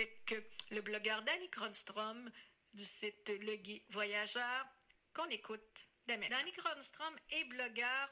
[0.00, 0.34] avec
[0.70, 2.30] le blogueur Danny Kronstrom
[2.72, 4.66] du site Le Guy Voyageur
[5.12, 6.26] qu'on écoute demain.
[6.30, 8.08] Danny Kronstrom est blogueur.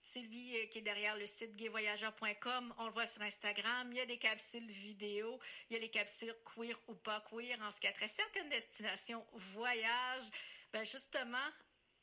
[0.00, 2.72] C'est lui euh, qui est derrière le site gayvoyageur.com.
[2.78, 3.88] On le voit sur Instagram.
[3.90, 5.40] Il y a des capsules vidéo.
[5.68, 8.50] Il y a les capsules queer ou pas queer en ce qui a trait certaines
[8.50, 10.30] destinations voyage.
[10.72, 11.50] Ben justement,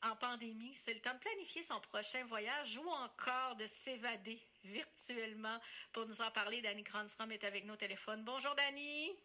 [0.02, 5.58] en pandémie, c'est le temps de planifier son prochain voyage ou encore de s'évader virtuellement.
[5.92, 8.24] Pour nous en parler, Danny Kronstrom est avec nos téléphones.
[8.24, 9.16] Bonjour, Danny.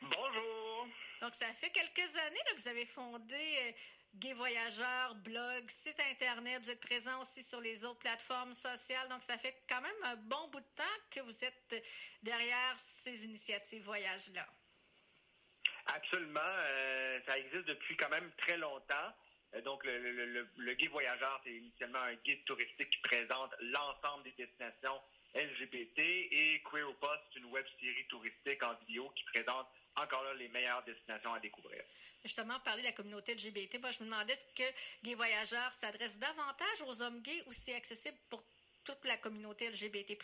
[0.00, 0.88] Bonjour.
[1.20, 3.72] Donc, ça fait quelques années que vous avez fondé euh,
[4.14, 6.62] Gay Voyageur, blog, site Internet.
[6.62, 9.08] Vous êtes présent aussi sur les autres plateformes sociales.
[9.08, 11.84] Donc, ça fait quand même un bon bout de temps que vous êtes
[12.22, 14.46] derrière ces initiatives voyage-là.
[15.86, 16.40] Absolument.
[16.40, 19.12] Euh, ça existe depuis quand même très longtemps.
[19.54, 24.24] Euh, donc, le, le, le, guide voyageur, c'est initialement un guide touristique qui présente l'ensemble
[24.24, 25.00] des destinations
[25.34, 26.94] LGBT et Queer ou
[27.32, 29.66] c'est une web série touristique en vidéo qui présente
[29.96, 31.82] encore là les meilleures destinations à découvrir.
[32.22, 36.18] Justement, parler de la communauté LGBT, moi, je me demandais est-ce que Gay Voyageur s'adresse
[36.18, 38.42] davantage aux hommes gays ou c'est accessible pour
[38.84, 40.16] toute la communauté LGBT+.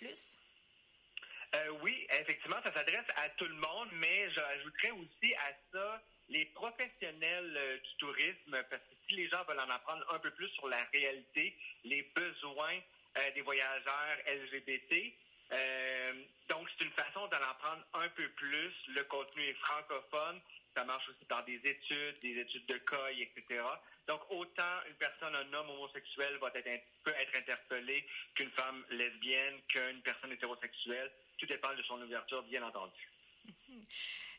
[1.54, 6.44] Euh, oui, effectivement, ça s'adresse à tout le monde, mais j'ajouterais aussi à ça les
[6.46, 10.48] professionnels euh, du tourisme, parce que si les gens veulent en apprendre un peu plus
[10.48, 12.78] sur la réalité, les besoins
[13.18, 15.12] euh, des voyageurs LGBT,
[15.52, 16.12] euh,
[16.48, 18.72] donc c'est une façon d'en apprendre un peu plus.
[18.88, 20.40] Le contenu est francophone.
[20.74, 23.62] Ça marche aussi dans des études, des études de COI, etc.
[24.08, 29.60] Donc, autant une personne, un homme homosexuel va être, peut être interpellé qu'une femme lesbienne,
[29.68, 31.10] qu'une personne hétérosexuelle.
[31.38, 33.08] Tout dépend de son ouverture, bien entendu.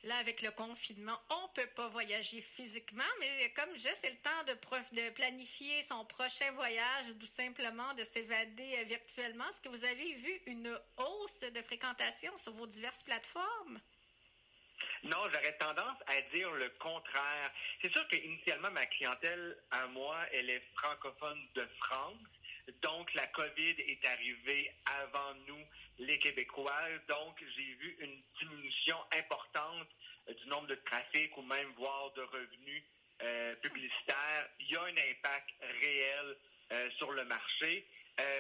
[0.04, 4.44] Là, avec le confinement, on peut pas voyager physiquement, mais comme je, c'est le temps
[4.46, 9.50] de, de, planifier son prochain voyage ou tout simplement de s'évader euh, virtuellement.
[9.50, 13.80] Est-ce que vous avez vu une hausse de fréquentation sur vos diverses plateformes?
[15.06, 17.52] Non, j'aurais tendance à dire le contraire.
[17.82, 22.22] C'est sûr qu'initialement, ma clientèle, à moi, elle est francophone de France.
[22.82, 25.66] Donc, la COVID est arrivée avant nous,
[26.00, 26.90] les Québécois.
[27.08, 29.88] Donc, j'ai vu une diminution importante
[30.30, 32.84] euh, du nombre de trafic ou même voire de revenus
[33.22, 34.50] euh, publicitaires.
[34.60, 35.50] Il y a un impact
[35.82, 36.38] réel
[36.72, 37.88] euh, sur le marché,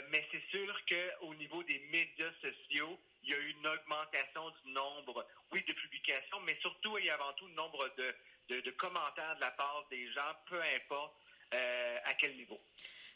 [0.09, 4.72] mais c'est sûr qu'au niveau des médias sociaux, il y a eu une augmentation du
[4.72, 9.51] nombre, oui, de publications, mais surtout et avant tout, le nombre de commentaires de la
[9.51, 11.13] part des gens, peu importe
[12.05, 12.61] à quel niveau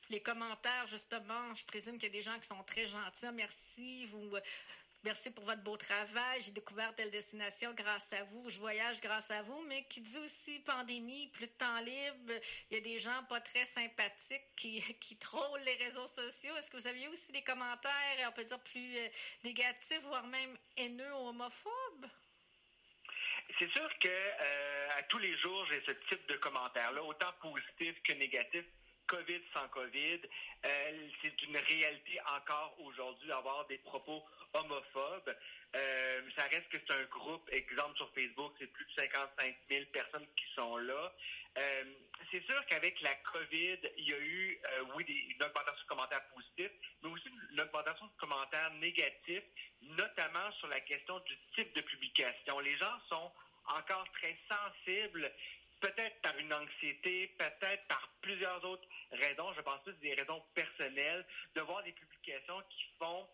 [0.10, 3.28] les commentaires, justement, je présume qu'il y a des gens qui sont très gentils.
[3.34, 4.36] Merci, vous.
[5.04, 6.42] Merci pour votre beau travail.
[6.42, 8.50] J'ai découvert telle destination grâce à vous.
[8.50, 9.62] Je voyage grâce à vous.
[9.68, 12.34] Mais qui dit aussi pandémie, plus de temps libre,
[12.70, 16.56] il y a des gens pas très sympathiques qui, qui trollent les réseaux sociaux.
[16.58, 19.08] Est-ce que vous aviez aussi des commentaires, on peut dire, plus euh,
[19.44, 22.08] négatifs, voire même haineux ou homophobes?
[23.58, 28.02] C'est sûr que euh, à tous les jours, j'ai ce type de commentaires-là, autant positifs
[28.04, 28.66] que négatifs.
[29.10, 30.22] COVID sans COVID.
[30.66, 35.36] Euh, c'est une réalité encore aujourd'hui d'avoir des propos homophobes.
[35.76, 39.86] Euh, ça reste que c'est un groupe, exemple sur Facebook, c'est plus de 55 000
[39.92, 41.14] personnes qui sont là.
[41.58, 41.84] Euh,
[42.32, 44.62] c'est sûr qu'avec la COVID, il y a eu,
[44.96, 46.72] oui, une augmentation de commentaires positifs,
[47.02, 49.44] mais aussi une augmentation de commentaires négatifs,
[49.82, 52.60] notamment sur la question du type de publication.
[52.60, 53.32] Les gens sont
[53.66, 55.32] encore très sensibles
[55.80, 61.26] peut-être par une anxiété, peut-être par plusieurs autres raisons, je pense plus des raisons personnelles,
[61.56, 63.28] de voir des publications qui font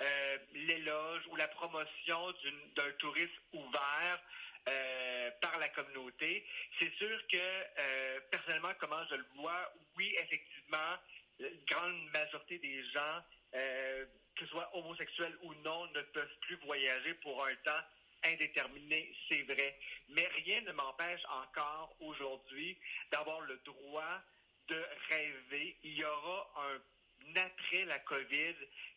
[0.00, 2.32] euh, l'éloge ou la promotion
[2.76, 4.22] d'un tourisme ouvert
[4.68, 6.46] euh, par la communauté.
[6.80, 10.96] C'est sûr que euh, personnellement, comment je le vois, oui, effectivement,
[11.40, 13.22] la grande majorité des gens,
[13.52, 17.82] que ce soit homosexuels ou non, ne peuvent plus voyager pour un temps
[18.24, 19.78] indéterminé, c'est vrai.
[20.08, 22.76] Mais rien ne m'empêche encore aujourd'hui
[23.10, 24.22] d'avoir le droit
[24.68, 25.76] de rêver.
[25.82, 26.80] Il y aura un
[27.36, 28.54] après la COVID.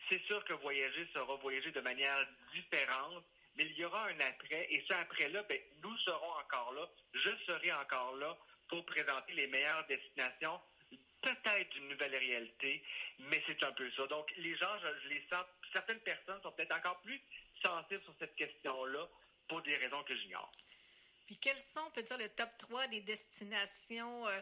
[0.09, 3.23] C'est sûr que voyager sera voyager de manière différente,
[3.55, 4.67] mais il y aura un après.
[4.69, 6.89] Et ce après-là, ben, nous serons encore là.
[7.13, 8.37] Je serai encore là
[8.69, 10.59] pour présenter les meilleures destinations
[11.21, 12.83] peut-être d'une nouvelle réalité,
[13.19, 14.07] mais c'est un peu ça.
[14.07, 17.21] Donc, les gens, je les sens, certaines personnes sont peut-être encore plus
[17.63, 19.07] sensibles sur cette question-là
[19.47, 20.51] pour des raisons que j'ignore.
[21.27, 24.41] Puis quels sont, on peut dire, le top 3 des destinations, euh,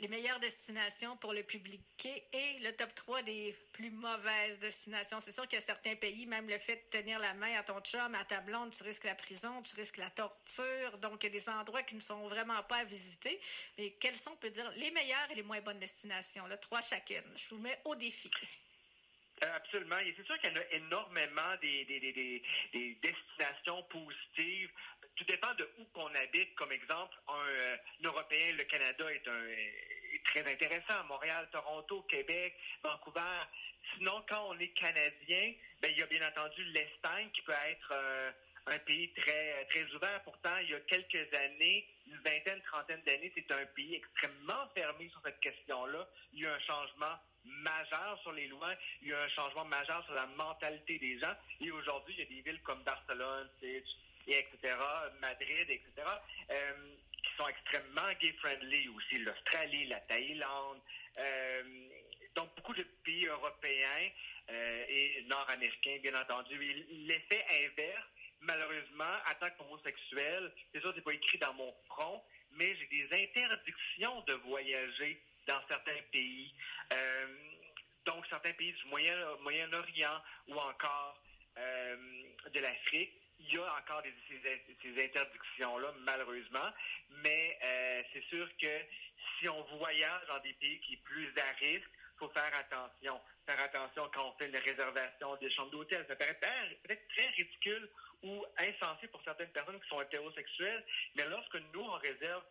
[0.00, 5.20] les meilleures destinations pour le public et le top 3 des plus mauvaises destinations?
[5.20, 7.62] C'est sûr qu'il y a certains pays, même le fait de tenir la main à
[7.62, 10.98] ton chum, à ta blonde, tu risques la prison, tu risques la torture.
[10.98, 13.38] Donc, il y a des endroits qui ne sont vraiment pas à visiter.
[13.78, 16.46] Mais quels sont, on peut dire, les meilleures et les moins bonnes destinations?
[16.46, 17.22] Là, trois chacune.
[17.36, 18.30] Je vous mets au défi.
[19.42, 19.98] Euh, absolument.
[19.98, 22.42] Et c'est sûr qu'il y en a énormément des,
[23.02, 24.70] destinations positives.
[25.16, 26.54] Tout dépend de où qu'on habite.
[26.54, 31.04] Comme exemple, un, Européen, le Canada est, un, très intéressant.
[31.08, 33.42] Montréal, Toronto, Québec, Vancouver.
[33.94, 37.94] Sinon, quand on est Canadien, ben, il y a bien entendu l'Espagne qui peut être
[38.66, 40.22] un pays très, ouvert.
[40.22, 45.08] Pourtant, il y a quelques années, une vingtaine, trentaine d'années, c'est un pays extrêmement fermé
[45.08, 46.08] sur cette question-là.
[46.32, 50.04] Il y a un changement majeur sur les lois, il y a un changement majeur
[50.04, 51.34] sur la mentalité des gens.
[51.60, 53.48] Et aujourd'hui, il y a des villes comme Barcelone,
[54.26, 54.74] et etc.,
[55.20, 55.90] Madrid, etc.,
[56.50, 56.72] euh,
[57.22, 59.18] qui sont extrêmement gay-friendly aussi.
[59.18, 60.80] L'Australie, la Thaïlande,
[61.18, 61.88] euh,
[62.34, 64.10] donc beaucoup de pays européens
[64.50, 66.56] euh, et nord-américains, bien entendu.
[66.90, 68.06] L'effet inverse,
[68.40, 69.50] malheureusement, en tant
[70.72, 72.22] c'est ça, c'est pas écrit dans mon front,
[72.52, 76.54] mais j'ai des interdictions de voyager dans certains pays.
[78.06, 81.22] Donc, certains pays du Moyen, Moyen-Orient ou encore
[81.56, 86.70] de l'Afrique, il y a encore ces, interdictions-là, malheureusement.
[87.22, 88.80] Mais euh, c'est sûr que
[89.38, 93.20] si on voyage dans des pays qui sont plus à risque, il faut faire attention.
[93.46, 96.04] Faire attention quand on fait une réservation des chambres d'hôtel.
[96.08, 96.38] Ça paraît
[96.82, 97.88] peut-être très ridicule
[98.22, 100.84] ou insensé pour certaines personnes qui sont hétérosexuelles,
[101.16, 102.44] mais lorsque nous, on réserve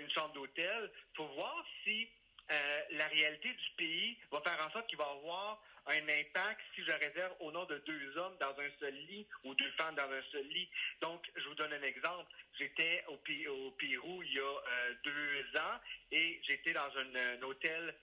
[0.00, 2.08] une chambre d'hôtel, il faut voir si
[2.50, 6.82] euh, la réalité du pays va faire en sorte qu'il va avoir un impact si
[6.82, 10.10] je réserve au nom de deux hommes dans un seul lit ou deux femmes dans
[10.10, 10.68] un seul lit.
[11.02, 12.30] Donc, je vous donne un exemple.
[12.58, 15.78] J'étais au, au, Pérou il y a euh, deux ans
[16.10, 17.94] et j'étais dans un, hôtel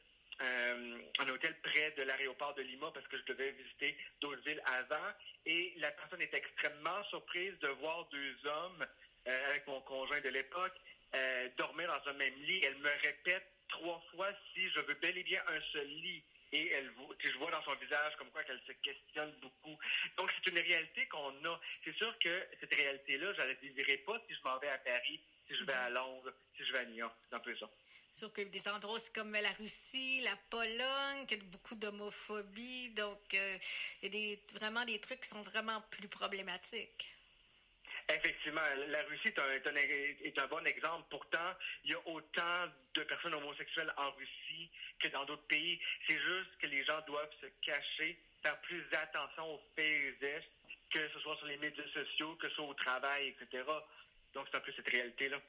[0.42, 4.62] euh, un hôtel près de l'aéroport de Lima parce que je devais visiter d'autres villes
[4.66, 5.10] avant.
[5.48, 8.86] Et la personne est extrêmement surprise de voir deux hommes
[9.26, 10.76] avec mon conjoint de l'époque
[11.58, 12.62] dormir dans un même lit.
[12.64, 16.24] Elle me répète trois fois si je veux bel et bien un seul lit.
[16.52, 19.78] Et elle, je vois dans son visage comme quoi qu'elle se questionne beaucoup.
[20.16, 21.60] Donc, c'est une réalité qu'on a.
[21.84, 24.78] C'est sûr que cette réalité-là, je ne la vivirai pas si je m'en vais à
[24.78, 27.16] Paris, si je vais à Londres, si je vais à New York.
[27.28, 27.70] C'est un peu ça.
[28.14, 32.92] Sûr que des endroits comme la Russie, la Pologne, qu'il y a beaucoup d'homophobie.
[32.92, 33.58] Donc, euh,
[34.04, 37.15] il y a vraiment des trucs qui sont vraiment plus problématiques.
[38.08, 41.06] Effectivement, la Russie est un, bon exemple.
[41.10, 41.54] Pourtant,
[41.84, 44.70] il y a autant de personnes homosexuelles en Russie
[45.00, 45.80] que dans d'autres pays.
[46.08, 50.20] C'est juste que les gens doivent se cacher, faire plus attention aux faits
[50.92, 53.64] que ce soit sur les médias sociaux, que ce soit au travail, etc.
[54.34, 55.42] Donc, c'est un peu cette réalité-là.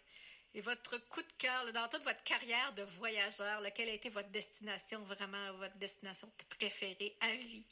[0.55, 4.31] Et votre coup de cœur, dans toute votre carrière de voyageur, quelle a été votre
[4.31, 7.67] destination, vraiment votre destination préférée à vie?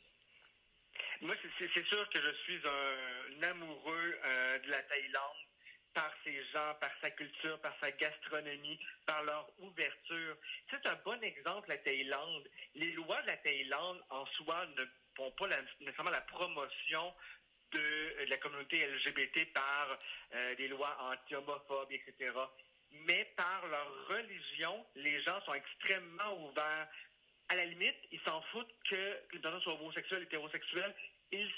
[1.58, 5.36] C'est sûr que je suis un, amoureux euh, de la Thaïlande
[5.92, 10.36] par ses gens, par sa culture, par sa gastronomie, par leur ouverture.
[10.70, 12.48] C'est un bon exemple, la Thaïlande.
[12.74, 14.84] Les lois de la Thaïlande, en soi, ne
[15.16, 15.48] font pas
[15.80, 17.14] nécessairement la promotion
[17.72, 19.98] de, la communauté LGBT par
[20.34, 22.32] euh, des lois anti-homophobes, etc.
[23.06, 26.88] Mais par leur religion, les gens sont extrêmement ouverts
[27.48, 30.94] à la limite, ils s'en foutent que les personne soit homosexuel, hétérosexuel.
[31.32, 31.50] Ils,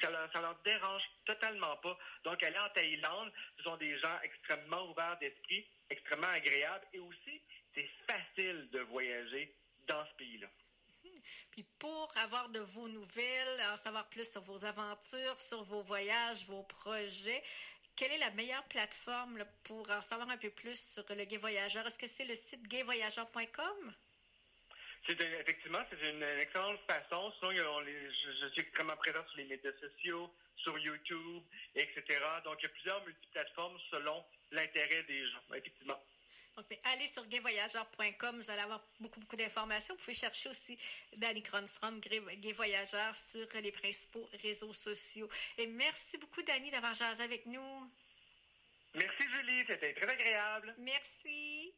[0.00, 1.96] ça, leur, leur dérange totalement pas.
[2.24, 7.40] Donc, aller en Thaïlande, ce sont des gens extrêmement ouverts d'esprit, extrêmement agréables et aussi,
[7.74, 9.54] c'est facile de voyager
[9.86, 10.48] dans ce pays-là.
[11.50, 16.46] Puis pour avoir de vos nouvelles, en savoir plus sur vos aventures, sur vos voyages,
[16.46, 17.42] vos projets,
[17.94, 21.86] quelle est la meilleure plateforme pour en savoir un peu plus sur le Gay Voyageur?
[21.86, 23.94] Est-ce que c'est le site gayvoyageur.com?
[25.06, 27.32] C'est effectivement, c'est une, excellente façon.
[27.40, 31.42] Sinon, je, suis extrêmement présent sur les médias sociaux, sur YouTube,
[31.74, 32.20] etc.
[32.44, 36.00] Donc, il y a plusieurs multiplateformes selon l'intérêt des gens, effectivement.
[36.56, 39.94] Donc, allez sur gayvoyageur.com, vous allez avoir beaucoup, beaucoup d'informations.
[39.94, 40.78] Vous pouvez chercher aussi
[41.16, 45.28] Danny Cronstrom, Gay Voyageur, sur les principaux réseaux sociaux.
[45.58, 47.90] Et merci beaucoup, Danny, d'avoir jasé avec nous.
[48.94, 49.64] Merci, Julie.
[49.66, 50.74] C'était très agréable.
[50.78, 51.74] Merci.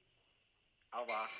[0.92, 1.30] Au revoir.